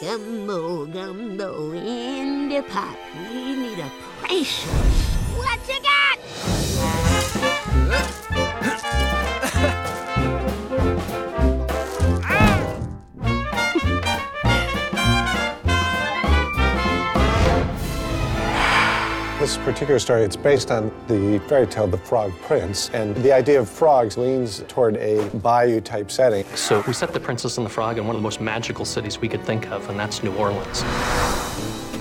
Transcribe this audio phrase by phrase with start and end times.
[0.00, 2.96] Gumbo, gumbo in the pot.
[3.12, 3.90] We need a
[4.22, 4.70] pressure.
[5.36, 5.78] What you
[19.40, 23.58] This particular story, it's based on the fairy tale The Frog Prince, and the idea
[23.58, 26.44] of frogs leans toward a bayou type setting.
[26.56, 29.18] So we set the Princess and the Frog in one of the most magical cities
[29.18, 30.82] we could think of, and that's New Orleans.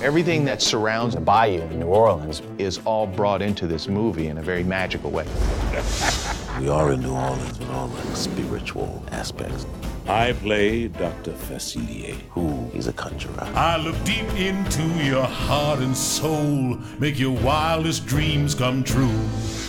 [0.03, 4.39] Everything that surrounds the bayou in New Orleans is all brought into this movie in
[4.39, 5.25] a very magical way.
[6.59, 9.65] We are in New Orleans with all the spiritual aspects.
[10.07, 11.31] I play Dr.
[11.33, 12.15] Facilier.
[12.31, 13.47] Who is a conjurer.
[13.55, 19.19] I look deep into your heart and soul, make your wildest dreams come true.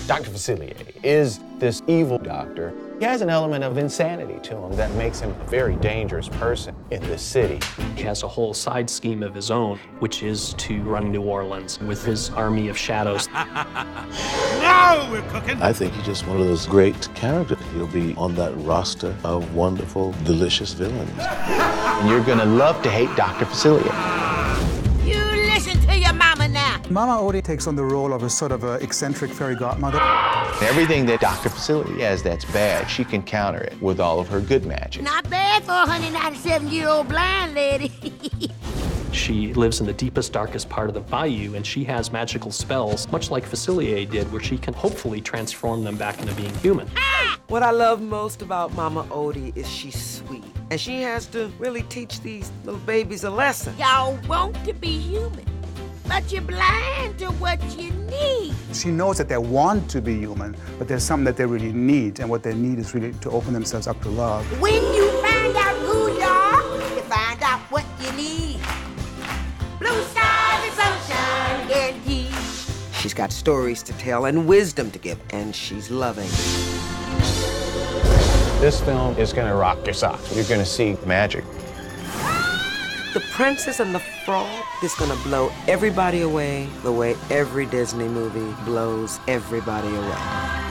[0.07, 0.31] Dr.
[0.31, 2.73] Facilier is this evil doctor.
[3.01, 6.77] He has an element of insanity to him that makes him a very dangerous person
[6.91, 7.59] in this city.
[7.97, 11.81] He has a whole side scheme of his own, which is to run New Orleans
[11.81, 13.27] with his army of shadows.
[14.61, 15.63] Now we're cooking.
[15.63, 17.59] I think he's just one of those great characters.
[17.73, 21.11] He'll be on that roster of wonderful, delicious villains.
[21.21, 23.45] And you're gonna love to hate Dr.
[23.45, 24.10] Facilier.
[26.91, 30.01] Mama Odie takes on the role of a sort of a eccentric fairy godmother.
[30.63, 31.49] Everything that Dr.
[31.49, 35.03] Facilier has that's bad, she can counter it with all of her good magic.
[35.03, 37.93] Not bad for a 197 year old blind lady.
[39.13, 43.11] She lives in the deepest, darkest part of the bayou, and she has magical spells,
[43.11, 46.89] much like Facilier did, where she can hopefully transform them back into being human.
[46.97, 47.39] Ah!
[47.49, 50.45] What I love most about Mama Odie is she's sweet.
[50.71, 53.75] And she has to really teach these little babies a lesson.
[53.77, 55.45] Y'all want to be human,
[56.11, 58.53] but you're blind to what you need.
[58.73, 62.19] She knows that they want to be human, but there's something that they really need,
[62.19, 64.45] and what they need is really to open themselves up to love.
[64.61, 66.63] When you find out who you are,
[66.97, 68.59] you find out what you need.
[69.79, 72.35] Blue skies and sunshine and guaranteed.
[73.01, 76.29] She's got stories to tell and wisdom to give, and she's loving.
[78.61, 80.35] This film is gonna rock your socks.
[80.35, 81.45] You're gonna see magic.
[83.13, 88.55] The Princess and the Frog is gonna blow everybody away the way every Disney movie
[88.65, 90.70] blows everybody away.